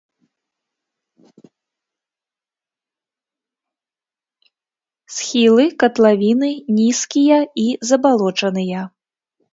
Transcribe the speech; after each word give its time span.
Схілы 5.17 5.67
катлавіны 5.85 6.51
нізкія 6.79 7.39
і 7.67 7.71
забалочаныя. 7.91 8.81